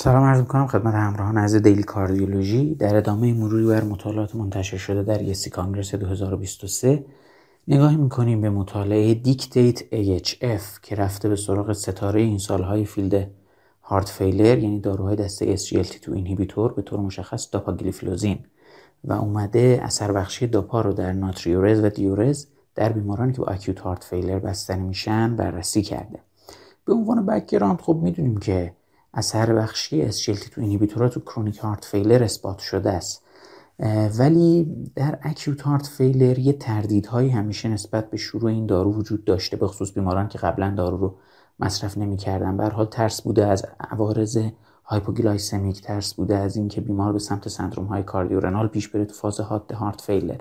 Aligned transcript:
سلام 0.00 0.24
عرض 0.24 0.40
می‌کنم 0.40 0.66
خدمت 0.66 0.94
همراهان 0.94 1.38
از 1.38 1.54
Daily 1.54 1.82
Cardiology. 1.82 2.74
در 2.74 2.96
ادامه 2.96 3.32
مروری 3.32 3.66
بر 3.66 3.84
مطالعات 3.84 4.34
منتشر 4.34 4.76
شده 4.76 5.02
در 5.02 5.22
ESC 5.22 5.50
Congress 5.50 5.94
2023 5.94 7.04
نگاهی 7.68 7.96
می‌کنیم 7.96 8.40
به 8.40 8.50
مطالعه 8.50 9.14
DICTATE 9.14 9.78
AHF 9.78 10.80
که 10.82 10.96
رفته 10.96 11.28
به 11.28 11.36
سراغ 11.36 11.72
ستاره 11.72 12.20
این 12.20 12.38
سالهای 12.38 12.84
field 12.84 13.30
heart 13.82 14.08
failure 14.08 14.58
یعنی 14.58 14.80
داروهای 14.80 15.16
دسته 15.16 15.56
SGLT2 15.56 16.08
inhibitor 16.08 16.72
به 16.72 16.82
طور 16.82 17.00
مشخص 17.00 17.48
داپاگلیفلوزین 17.52 18.38
و 19.04 19.12
اومده 19.12 19.80
اثر 19.82 20.12
بخشی 20.12 20.46
داپا 20.46 20.80
رو 20.80 20.92
در 20.92 21.12
ناتریورز 21.12 21.84
و 21.84 21.88
دیورز 21.88 22.46
در 22.74 22.92
بیمارانی 22.92 23.32
که 23.32 23.38
با 23.38 23.46
acute 23.46 23.80
heart 23.80 24.04
failure 24.04 24.38
بستری 24.38 24.82
میشن 24.82 25.36
بررسی 25.36 25.82
کرده. 25.82 26.18
به 26.84 26.92
عنوان 26.92 27.26
background 27.26 27.80
خب 27.80 28.00
می‌دونیم 28.02 28.36
که 28.36 28.72
اثر 29.14 29.54
بخشی 29.54 30.12
SGLT2 30.12 30.58
inhibitor 30.58 31.03
ها 31.03 31.08
تو 31.08 31.20
chronic 31.20 31.58
heart 31.58 31.84
failure 31.84 32.22
اثبات 32.22 32.58
شده 32.58 32.90
است. 32.90 33.24
ولی 34.18 34.66
در 34.96 35.18
acute 35.22 35.62
heart 35.62 35.86
failure 35.86 36.38
یه 36.38 36.52
تردیدهایی 36.52 37.30
همیشه 37.30 37.68
نسبت 37.68 38.10
به 38.10 38.16
شروع 38.16 38.50
این 38.50 38.66
دارو 38.66 38.92
وجود 38.92 39.24
داشته 39.24 39.56
به 39.56 39.66
خصوص 39.66 39.92
بیماران 39.94 40.28
که 40.28 40.38
قبلا 40.38 40.74
دارو 40.76 40.96
رو 40.96 41.18
مصرف 41.60 41.98
نمی‌کردن. 41.98 42.56
به 42.56 42.68
حال 42.68 42.86
ترس 42.86 43.22
بوده 43.22 43.46
از 43.46 43.66
عوارض 43.80 44.38
hypoglycemic 44.84 45.82
ترس 45.82 46.14
بوده 46.14 46.36
از 46.36 46.56
اینکه 46.56 46.80
بیمار 46.80 47.12
به 47.12 47.18
سمت 47.18 47.48
سندروم 47.48 47.86
های 47.86 48.02
cardiorenal 48.02 48.68
پیش 48.68 48.88
بره 48.88 49.04
تو 49.04 49.14
فاز 49.14 49.40
حاد 49.40 49.72
heart 49.72 50.00
failure 50.00 50.40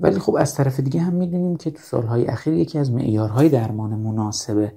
ولی 0.00 0.18
خب 0.18 0.36
از 0.38 0.54
طرف 0.54 0.80
دیگه 0.80 1.00
هم 1.00 1.12
می‌دونیم 1.12 1.56
که 1.56 1.70
تو 1.70 1.78
سالهای 1.78 2.26
اخیر 2.26 2.54
یکی 2.54 2.78
از 2.78 2.92
معیارهای 2.92 3.48
درمان 3.48 3.90
مناسب 3.90 4.72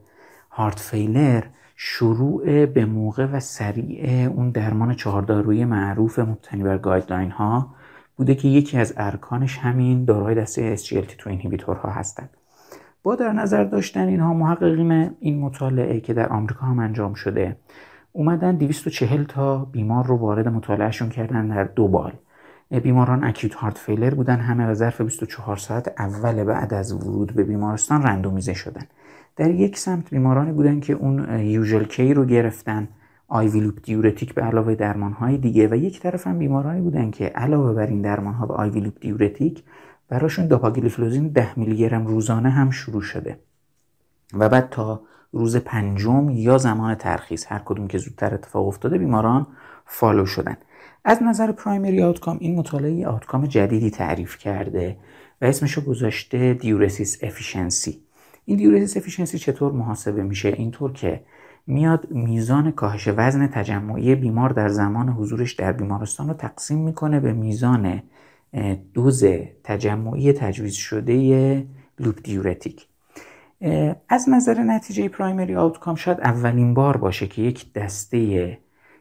heart 0.49 0.79
failure 0.79 1.43
شروع 1.75 2.65
به 2.65 2.85
موقع 2.85 3.25
و 3.25 3.39
سریع 3.39 4.29
اون 4.29 4.49
درمان 4.49 4.95
چهاردارویی 4.95 5.65
معروف 5.65 6.19
مبتنی 6.19 6.63
بر 6.63 6.77
guideline 6.77 7.31
ها 7.31 7.75
بوده 8.15 8.35
که 8.35 8.47
یکی 8.47 8.77
از 8.77 8.93
ارکانش 8.97 9.57
همین 9.57 10.05
داروهای 10.05 10.35
دسته 10.35 10.77
SGLT2 10.77 11.27
inhibitor 11.27 11.83
ها 11.83 11.89
هستند. 11.89 12.29
با 13.03 13.15
در 13.15 13.33
نظر 13.33 13.63
داشتن 13.63 14.07
اینها 14.07 14.33
محققین 14.33 15.15
این 15.19 15.39
مطالعه 15.39 15.99
که 15.99 16.13
در 16.13 16.29
آمریکا 16.29 16.65
هم 16.65 16.79
انجام 16.79 17.13
شده 17.13 17.57
اومدن 18.11 18.55
240 18.55 19.23
تا 19.23 19.65
بیمار 19.65 20.05
رو 20.05 20.17
وارد 20.17 20.47
مطالعهشون 20.47 21.09
کردن 21.09 21.47
در 21.47 21.63
دو 21.63 21.87
بال 21.87 22.13
بیماران 22.69 23.23
acute 23.23 23.55
heart 23.55 23.77
failure 23.77 24.13
بودن. 24.13 24.39
همه 24.39 24.67
و 24.67 24.73
ظرف 24.73 25.01
24 25.01 25.57
ساعت 25.57 25.93
اول 25.97 26.43
بعد 26.43 26.73
از 26.73 26.93
ورود 26.93 27.33
به 27.33 27.43
بیمارستان 27.43 28.03
randomize 28.03 28.53
شدن. 28.53 28.83
در 29.35 29.51
یک 29.51 29.77
سمت 29.77 30.09
بیمارانی 30.09 30.51
بودن 30.51 30.79
که 30.79 30.93
اون 30.93 31.39
usual 31.39 31.83
care 31.83 32.13
رو 32.13 32.25
گرفتن. 32.25 32.87
IV 33.27 33.59
loop 33.59 33.79
diuretic 33.83 34.33
به 34.33 34.41
علاوه 34.41 34.75
درمان 34.75 35.11
های 35.11 35.37
دیگه 35.37 35.67
و 35.67 35.75
یک 35.75 35.99
طرف 35.99 36.27
هم 36.27 36.39
بیمارانی 36.39 36.81
بودن 36.81 37.11
که 37.11 37.25
علاوه 37.25 37.73
بر 37.73 37.87
این 37.87 38.01
درمان 38.01 38.33
ها 38.33 38.45
به 38.45 38.53
IV 38.53 38.79
loop 38.79 38.99
diuretic 38.99 39.63
براشون 40.09 40.47
داپاگلیفلوزین 40.47 41.27
10 41.27 41.59
میلی 41.59 41.77
گرم 41.77 42.07
روزانه 42.07 42.49
هم 42.49 42.69
شروع 42.69 43.01
شده. 43.01 43.39
و 44.33 44.49
بعد 44.49 44.69
تا 44.69 45.01
روز 45.31 45.57
پنجم 45.57 46.29
یا 46.29 46.57
زمان 46.57 46.95
ترخیص 46.95 47.45
هر 47.47 47.61
کدوم 47.65 47.87
که 47.87 47.97
زودتر 47.97 48.33
اتفاق 48.33 48.67
افتاده 48.67 48.97
بیماران 48.97 49.47
follow 49.85 50.25
شدن. 50.25 50.57
از 51.05 51.23
نظر 51.23 51.51
primary 51.51 52.03
outcome 52.03 52.37
این 52.41 52.55
مطالعه 52.55 53.07
outcome 53.07 53.45
جدیدی 53.45 53.89
تعریف 53.89 54.37
کرده 54.37 54.97
و 55.41 55.45
اسمشو 55.45 55.81
گذاشته 55.81 56.53
diuresis 56.53 57.23
efficiency. 57.23 57.99
این 58.45 58.57
diuresis 58.57 58.97
efficiency 58.97 59.39
چطور 59.39 59.71
محاسبه 59.71 60.23
میشه؟ 60.23 60.49
اینطور 60.49 60.91
که 60.91 61.21
میاد 61.67 62.11
میزان 62.11 62.71
کاهش 62.71 63.07
وزن 63.17 63.47
تجمعی 63.47 64.15
بیمار 64.15 64.49
در 64.49 64.67
زمان 64.67 65.09
حضورش 65.09 65.53
در 65.53 65.71
بیمارستان 65.71 66.27
رو 66.27 66.33
تقسیم 66.33 66.77
می‌کنه 66.77 67.19
به 67.19 67.33
میزان 67.33 68.03
دوز 68.93 69.23
تجمعی 69.63 70.33
تجویز 70.33 70.73
شده 70.73 71.67
loop 71.99 72.19
diuretic. 72.23 72.87
از 74.09 74.29
نظر 74.29 74.63
نتیجه 74.63 75.07
primary 75.07 75.55
outcome 75.55 75.95
شاید 75.95 76.21
اولین 76.21 76.73
بار 76.73 76.97
باشه 76.97 77.27
که 77.27 77.41
یک 77.41 77.73
دسته 77.73 78.57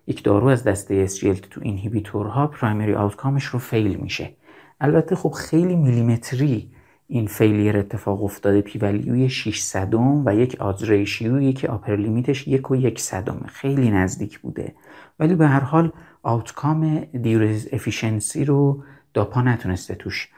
یک 0.06 0.24
دارو 0.24 0.46
از 0.46 0.64
دسته 0.64 1.06
SGLT2 1.06 1.46
inhibitor 1.50 1.60
ها 1.64 2.46
primary 2.46 2.94
outcome 2.94 3.33
ش 3.33 3.44
رو 3.44 3.58
fail 3.58 3.96
میشه. 3.96 4.34
البته 4.80 5.16
خب 5.16 5.30
خیلی 5.30 5.76
میلیمتری 5.76 6.70
این 7.08 7.26
failure 7.26 7.76
اتفاق 7.76 8.24
افتاده. 8.24 8.60
P 8.60 8.78
value 8.78 9.20
ی 9.20 9.28
600 9.28 9.94
و 10.26 10.34
یک 10.34 10.60
odds 10.60 10.84
ratio 10.84 11.33
یی 11.33 11.52
که 11.52 11.68
upper 11.68 11.96
limit 11.96 12.33
ش 12.33 12.48
یک 12.48 12.70
و 12.70 12.76
یک 12.76 13.00
صدم. 13.00 13.46
خیلی 13.46 13.90
نزدیک 13.90 14.38
بوده. 14.38 14.74
ولی 15.18 15.34
به 15.34 15.48
هر 15.48 15.60
حال 15.60 15.92
outcome 16.22 16.98
diuresis 16.98 17.68
efficiency 17.72 18.44
رو 18.44 18.82
داپا 19.14 19.42
نتونسته 19.42 19.94
توش 19.94 20.28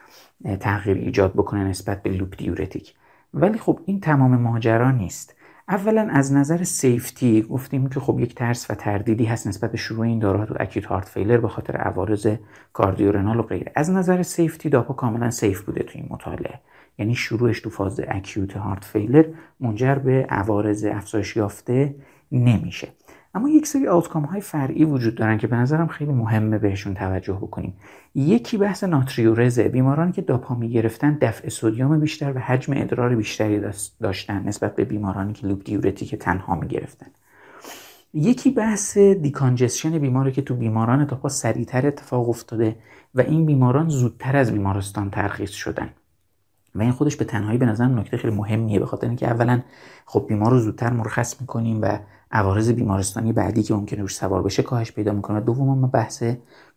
تغییر 0.60 0.96
ایجاد 0.96 1.32
بکنه 1.32 1.64
نسبت 1.64 2.02
به 2.02 2.10
loop 2.10 2.36
diuretic 2.36 2.94
ولی 3.34 3.58
خب 3.58 3.80
این 3.86 4.00
تمام 4.00 4.36
ماجرا 4.36 4.90
نیست. 4.90 5.34
اولا 5.68 6.08
از 6.10 6.32
نظر 6.32 6.62
safety 6.62 7.42
گفتیم 7.42 7.88
که 7.88 8.00
خب 8.00 8.20
یک 8.20 8.34
ترس 8.34 8.70
و 8.70 8.74
تردیدی 8.74 9.24
هست 9.24 9.46
نسبت 9.46 9.70
به 9.70 9.76
شروع 9.76 10.00
این 10.00 10.18
داروها 10.18 10.46
تو 10.46 10.54
acute 10.60 10.86
heart 10.86 11.08
failure 11.08 11.36
به 11.36 11.48
خاطر 11.48 11.76
عوارض 11.76 12.36
cardiorenal 12.72 13.38
و 13.38 13.42
غیره. 13.42 13.72
از 13.74 13.90
نظر 13.90 14.22
safety 14.22 14.68
داپا 14.68 14.94
کاملا 14.94 15.30
safe 15.30 15.62
بوده 15.62 15.82
تو 15.82 15.98
این 15.98 16.06
مطالعه. 16.10 16.60
یعنی 16.98 17.14
شروعش 17.14 17.60
تو 17.60 17.70
فاز 17.70 18.00
acute 18.08 18.56
heart 18.56 18.84
failure 18.84 19.24
منجر 19.60 19.94
به 19.94 20.26
عوارض 20.28 20.84
افزایش 20.84 21.36
یافته 21.36 21.94
نمیشه. 22.32 22.88
اما 23.34 23.48
یک 23.48 23.66
سری 23.66 23.88
outcome 23.88 24.24
های 24.24 24.40
فرعی 24.40 24.84
وجود 24.84 25.14
دارن 25.14 25.38
که 25.38 25.46
به 25.46 25.56
نظرم 25.56 25.86
خیلی 25.86 26.12
مهمه 26.12 26.58
بهشون 26.58 26.94
توجه 26.94 27.32
بکنیم. 27.32 27.74
یکی 28.14 28.56
بحث 28.56 28.84
natriuresis 28.84 29.61
ه 29.61 29.68
بیمارانی 29.68 30.12
که 30.12 30.22
داپا 30.22 30.54
می 30.54 30.68
گرفتن 30.68 31.18
دفع 31.20 31.48
سدیم 31.48 32.00
بیشتر 32.00 32.32
و 32.36 32.38
حجم 32.38 32.72
ادرار 32.76 33.16
بیشتری 33.16 33.62
داشتن 34.00 34.42
نسبت 34.46 34.76
به 34.76 34.84
بیمارانی 34.84 35.32
که 35.32 35.46
loop 35.46 35.64
diuretic 35.64 36.14
تنها 36.14 36.54
می 36.54 36.68
گرفتن 36.68 37.06
یکی 38.14 38.50
بحث 38.50 38.98
decongestion 38.98 39.98
بیماری 39.98 40.32
که 40.32 40.42
تو 40.42 40.54
بیماران 40.54 41.04
داپا 41.04 41.28
سریعتر 41.28 41.86
اتفاق 41.86 42.28
افتاده 42.28 42.76
و 43.14 43.20
این 43.20 43.46
بیماران 43.46 43.88
زودتر 43.88 44.36
از 44.36 44.52
بیمارستان 44.52 45.10
ترخیص 45.10 45.50
شدن. 45.50 45.90
و 46.74 46.82
این 46.82 46.92
خودش 46.92 47.16
به 47.16 47.24
تنهایی 47.24 47.58
به 47.58 47.66
نظر 47.66 47.86
نکته 47.86 48.16
خیلی 48.16 48.34
مهمیه 48.34 48.78
به 48.78 48.86
خاطر 48.86 49.06
اینکه 49.06 49.26
اولا 49.26 49.60
خب 50.06 50.24
بیمار 50.28 50.50
رو 50.50 50.58
زودتر 50.58 50.90
مرخص 50.90 51.40
می‌کنیم 51.40 51.82
و 51.82 51.98
عوارض 52.30 52.70
بیمارستانی 52.70 53.32
بعدی 53.32 53.62
که 53.62 53.74
ممکنه 53.74 54.00
روش 54.00 54.14
سوار 54.14 54.42
بشه 54.42 54.62
کاهش 54.62 54.92
پیدا 54.92 55.12
می‌کنه. 55.12 55.40
دوما 55.40 55.86
بحث 55.86 56.22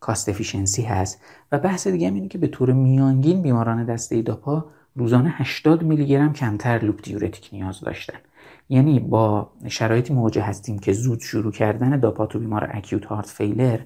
cost 0.00 0.28
efficiency 0.28 0.82
هست. 0.82 1.22
و 1.52 1.58
بحث 1.58 1.86
دیگه 1.86 2.08
اینه 2.08 2.28
که 2.28 2.38
به 2.38 2.46
طور 2.46 2.72
میانگین 2.72 3.42
بیماران 3.42 3.84
دسته 3.84 4.22
داپا 4.22 4.64
روزانه 4.96 5.28
80 5.28 5.82
میلی 5.82 6.06
گرم 6.06 6.32
کمتر 6.32 6.78
loop 6.78 7.02
diuretic 7.02 7.48
نیاز 7.52 7.80
داشتن. 7.80 8.18
یعنی 8.68 9.00
با 9.00 9.50
شرایطی 9.68 10.14
مواجه 10.14 10.42
هستیم 10.42 10.78
که 10.78 10.92
زود 10.92 11.20
شروع 11.20 11.52
کردن 11.52 12.00
داپا 12.00 12.26
تو 12.26 12.38
بیمار 12.38 12.70
acute 12.72 13.04
heart 13.04 13.26
failure 13.26 13.78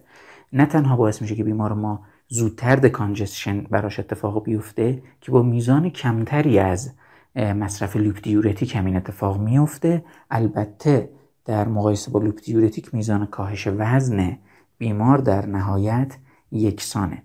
نه 0.53 0.67
تنها 0.67 0.97
باعث 0.97 1.23
میشه 1.23 1.35
که 1.35 1.45
بیمار 1.45 1.73
ما 1.73 2.01
زودتر 2.33 2.77
decongestion 2.77 3.61
براش 3.61 3.99
اتفاق 4.01 4.45
بیفته 4.45 5.03
که 5.21 5.33
با 5.33 5.43
میزان 5.43 5.91
کمتری 5.91 6.59
از 6.59 6.93
مصرف 7.37 7.97
loop 7.97 8.23
diuretic 8.23 8.77
همین 8.77 8.97
اتفاق 8.97 9.41
میفته. 9.41 10.05
البته 10.31 11.11
در 11.45 11.69
مقایسه 11.69 12.11
با 12.11 12.21
loop 12.21 12.41
diuretic 12.45 12.95
میزان 12.95 13.27
کاهش 13.27 13.69
وزن 13.79 14.39
بیمار 14.79 15.19
در 15.19 15.47
نهایت 15.47 16.17
یکسانه. 16.53 17.23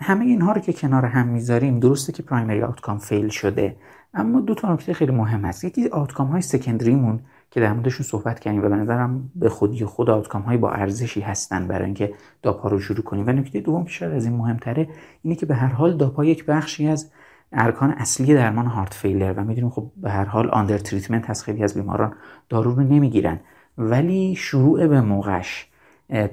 همه 0.00 0.24
اینها 0.24 0.52
رو 0.52 0.60
که 0.60 0.72
کنار 0.72 1.04
هم 1.04 1.28
می‌ذاریم 1.28 1.80
درسته 1.80 2.12
که 2.12 2.22
primary 2.22 2.62
outcome 2.62 2.98
fail 2.98 3.28
شده 3.28 3.76
اما 4.14 4.40
دو 4.40 4.54
تا 4.54 4.74
نکته 4.74 4.92
خیلی 4.92 5.12
مهم 5.12 5.44
هست. 5.44 5.64
یکی 5.64 5.88
outcome 5.88 6.26
های 6.26 6.42
secondary 6.42 7.00
مون 7.00 7.20
که 7.50 7.60
در 7.60 7.72
موردشون 7.72 8.06
صحبت 8.06 8.40
کردیم 8.40 8.64
و 8.64 8.68
به 8.68 8.76
نظرم 8.76 9.30
به 9.34 9.48
خودی 9.48 9.84
خود 9.84 10.10
outcome 10.10 10.42
های 10.42 10.56
با 10.56 10.70
ارزشی 10.70 11.20
هستن 11.20 11.68
برای 11.68 11.84
اینکه 11.84 12.14
داپا 12.42 12.68
رو 12.68 12.80
شروع 12.80 13.02
کنیم. 13.02 13.26
و 13.26 13.30
نکته 13.30 13.60
دوم 13.60 13.84
که 13.84 13.90
شاید 13.90 14.12
از 14.12 14.24
این 14.24 14.36
مهمتره 14.36 14.88
اینه 15.22 15.36
که 15.36 15.46
به 15.46 15.54
هر 15.54 15.72
حال 15.72 15.96
داپا 15.96 16.24
یک 16.24 16.46
بخشی 16.46 16.88
از 16.88 17.10
ارکان 17.52 17.90
اصلی 17.90 18.34
درمان 18.34 18.66
heart 18.66 18.94
failure 18.94 19.34
و 19.36 19.44
می‌دونیم 19.44 19.70
خب 19.70 19.90
به 19.96 20.10
هر 20.10 20.24
حال 20.24 20.50
under 20.50 20.78
treatment 20.78 21.30
هست 21.30 21.44
خیلی 21.44 21.62
از 21.62 21.74
بیماران 21.74 22.12
دارو 22.48 22.74
رو 22.74 22.82
نمی‌گیرن. 22.82 23.40
ولی 23.78 24.34
شروع 24.34 24.86
به 24.86 25.00
موقعش 25.00 25.66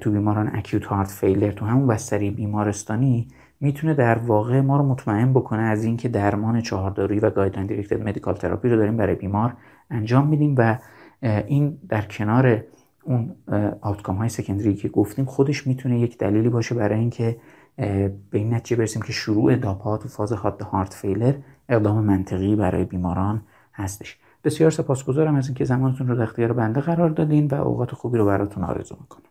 تو 0.00 0.10
بیماران 0.10 0.56
acute 0.56 0.84
heart 0.84 1.08
failure 1.08 1.50
تو 1.50 1.66
همون 1.66 1.86
بستری 1.86 2.30
بیمارستانی 2.30 3.28
می‌تونه 3.60 3.94
در 3.94 4.18
واقع 4.18 4.60
ما 4.60 4.76
رو 4.76 4.82
مطمئن 4.82 5.32
بکنه 5.32 5.62
از 5.62 5.84
اینکه 5.84 6.08
درمان 6.08 6.60
چهاردارویی 6.60 7.20
و 7.20 7.30
guideline 7.30 7.66
directed 7.66 8.08
medical 8.08 8.34
therapy 8.34 8.68
رو 8.68 8.76
داریم 8.76 8.96
برای 8.96 9.14
بیمار 9.14 9.52
انجام 9.90 10.26
میدیم 10.26 10.54
و 10.58 10.78
این 11.22 11.78
در 11.88 12.02
کنار 12.02 12.64
اون 13.02 13.34
outcome 13.80 14.16
های 14.16 14.28
secondary 14.28 14.74
که 14.74 14.88
گفتیم 14.88 15.24
خودش 15.24 15.66
می‌تونه 15.66 16.00
یک 16.00 16.18
دلیلی 16.18 16.48
باشه 16.48 16.74
برای 16.74 16.98
اینکه 16.98 17.36
به 17.76 18.12
این 18.32 18.54
نتیجه 18.54 18.76
برسیم 18.76 19.02
که 19.02 19.12
شروع 19.12 19.56
داپا 19.56 19.96
تو 19.96 20.08
فاز 20.08 20.32
acute 20.32 20.62
heart 20.62 20.94
failure 20.94 21.34
اقدام 21.68 22.04
منطقی 22.04 22.56
برای 22.56 22.84
بیماران 22.84 23.42
هستش. 23.74 24.18
بسیار 24.44 24.70
سپاسگزارم 24.70 25.34
از 25.34 25.46
اینکه 25.46 25.64
زمانتون 25.64 26.08
رو 26.08 26.14
در 26.14 26.22
اختیار 26.22 26.52
بنده 26.52 26.80
قرار 26.80 27.10
دادین 27.10 27.46
و 27.46 27.54
اوقات 27.54 27.94
خوبی 27.94 28.18
رو 28.18 28.26
براتون 28.26 28.64
آرزو 28.64 28.96
می‌کنم. 29.00 29.22